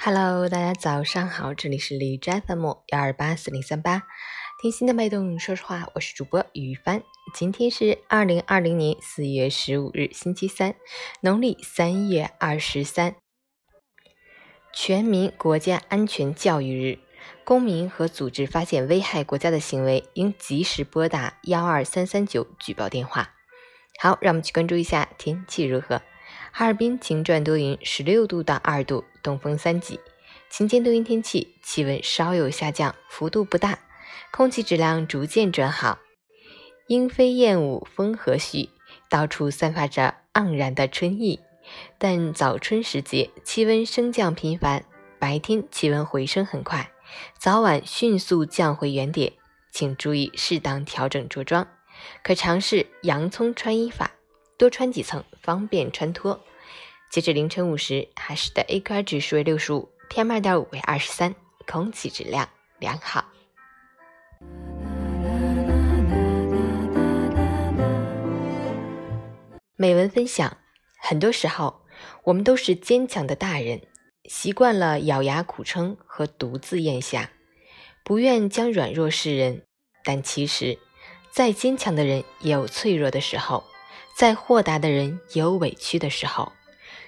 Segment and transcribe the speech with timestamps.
[0.00, 4.04] Hello，大家早上好，这里是李斋 FM 幺二八四零三八，
[4.62, 7.02] 听心的脉动，说实话，我是主播于帆。
[7.34, 10.76] 今天是二零二零年四月十五日，星期三，
[11.20, 13.16] 农历三月二十三，
[14.72, 17.00] 全民国家安全教育日。
[17.44, 23.34] 公民和组织发现危害国家的行为，应及时拨打幺二三三九举报电话。
[24.00, 26.00] 好，让我们去关注一下天气如何。
[26.52, 30.00] 哈尔滨晴转多云，十六度到二度，东风三级，
[30.50, 33.78] 晴间多云天气，气温稍有下降，幅度不大，
[34.32, 35.98] 空气质量逐渐转好。
[36.88, 38.70] 莺飞燕舞，风和煦，
[39.10, 41.40] 到处散发着盎然的春意。
[41.98, 44.84] 但早春时节，气温升降频繁，
[45.18, 46.90] 白天气温回升很快，
[47.38, 49.34] 早晚迅速降回原点，
[49.70, 51.68] 请注意适当调整着装，
[52.24, 54.12] 可尝试洋葱穿衣法。
[54.58, 56.40] 多穿几层，方便穿脱。
[57.10, 62.48] 截至凌晨五时，海市的 AQI 指数为六十五，PM 二点五为二十三，空气质量
[62.80, 63.24] 良好。
[69.76, 70.56] 美文分享：
[71.00, 71.82] 很多时候，
[72.24, 73.82] 我们都是坚强的大人，
[74.24, 77.30] 习惯了咬牙苦撑和独自咽下，
[78.02, 79.62] 不愿将软弱示人。
[80.02, 80.80] 但其实，
[81.30, 83.62] 再坚强的人也有脆弱的时候。
[84.18, 86.50] 再豁达的人也有委屈的时候，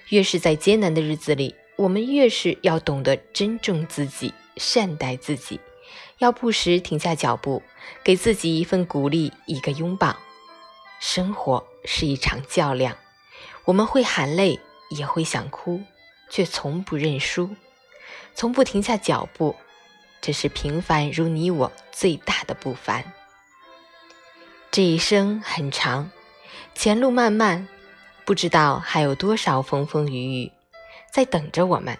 [0.07, 5.59] 越是在艰难的日子里，我们越是要懂得珍重自己，善待自己，
[6.19, 7.63] 要不时停下脚步，
[8.01, 10.15] 给自己一份鼓励，一个拥抱。
[11.01, 12.95] 生活是一场较量，
[13.65, 15.81] 我们会喊累，也会想哭，
[16.29, 17.49] 却从不认输，
[18.35, 19.57] 从不停下脚步。
[20.21, 23.11] 这是平凡如你我最大的不凡。
[24.71, 26.09] 这一生很长。
[26.73, 27.67] 前路漫漫，
[28.25, 30.51] 不知道还有多少风风雨雨
[31.11, 31.97] 在等着我们。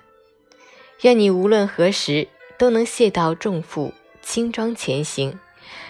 [1.01, 5.39] 愿你无论何时都能卸掉重负，轻装前行，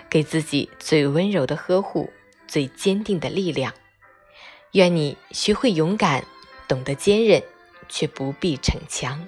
[0.09, 2.11] 给自己最温柔的呵护，
[2.47, 3.73] 最坚定的力量。
[4.71, 6.25] 愿你学会勇敢，
[6.67, 7.41] 懂得坚韧，
[7.87, 9.27] 却不必逞强。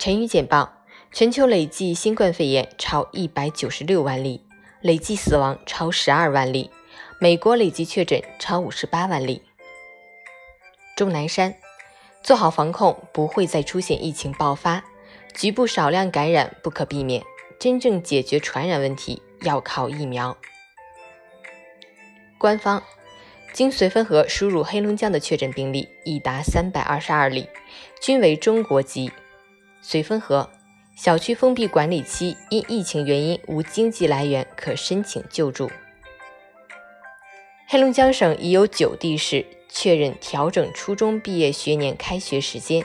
[0.00, 0.72] 晨语简报：
[1.12, 4.40] 全球累计新冠肺炎超一百九十六万例，
[4.80, 6.70] 累计死亡超十二万例。
[7.18, 9.42] 美国累计确诊超五十八万例。
[10.96, 11.54] 钟南山：
[12.22, 14.82] 做好防控，不会再出现疫情爆发。
[15.34, 17.22] 局部少量感染不可避免，
[17.58, 20.34] 真正解决传染问题要靠疫苗。
[22.38, 22.82] 官方：
[23.52, 27.46] 经绥芬河输入黑龙江的确诊病例已达三百二十二例，
[28.00, 29.12] 均为中国籍。
[29.82, 30.50] 绥芬河
[30.94, 35.70] 小区封闭管理期，因疫情原因无经济来源，可申请救助。
[37.66, 42.84] 黑龙江省已有九地市确认调整初中毕业学年开学时间。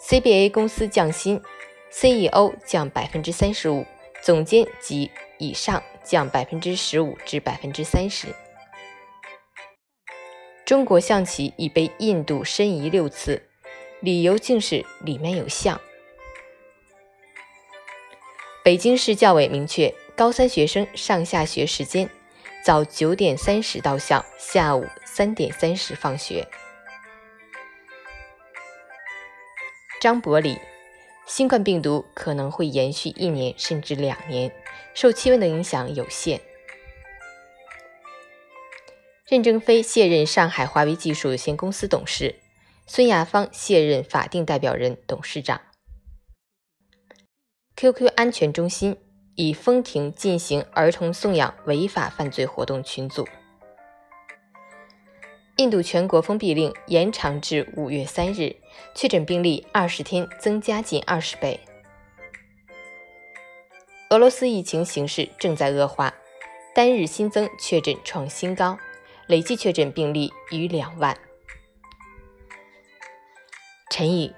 [0.00, 1.42] CBA 公司降薪
[1.90, 3.84] ，CEO 降百分之三十五，
[4.22, 8.28] 总监及以上降百分之十五至百分之三十。
[10.64, 13.50] 中国象棋已被印度申遗六次。
[14.04, 15.80] 理由竟是里面有象。
[18.62, 22.10] 北京市教委明确，高三学生上下学时间：
[22.62, 26.46] 早九点三十到校，下午三点三十放学。
[30.02, 30.58] 张伯礼，
[31.26, 34.54] 新冠病毒可能会延续一年甚至两年，
[34.92, 36.42] 受气温的影响有限。
[39.26, 42.34] 任正非卸任上海华为技术有限公司董事。
[42.86, 45.60] 孙亚芳卸任法定代表人、董事长。
[47.76, 48.96] QQ 安全中心
[49.34, 53.26] 已封停进行儿童送养违法犯罪活动群组。
[55.56, 58.54] 印度全国封闭令延长至五月三日，
[58.94, 61.58] 确诊病例二十天增加近二十倍。
[64.10, 66.12] 俄罗斯疫情形势正在恶化，
[66.74, 68.78] 单日新增确诊创新高，
[69.26, 71.16] 累计确诊病例逾两万。
[73.96, 74.28] 陈宇，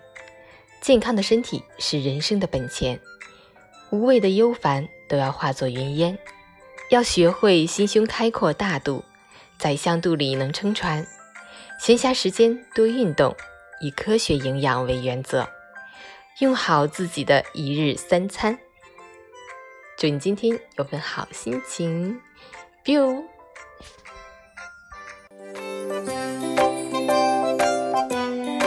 [0.83, 3.01] 健康的身体是人生的本钱，
[3.89, 6.19] 无谓的忧烦都要化作云烟。
[6.91, 9.03] 要学会心胸开阔大度，
[9.57, 11.07] 宰相肚里能撑船。
[11.81, 13.35] 闲暇时间多运动，
[13.81, 15.49] 以科学营养为原则，
[16.41, 18.59] 用好自己的一日三餐。
[19.97, 22.21] 祝你今天有份好心情
[22.85, 23.25] ，biu。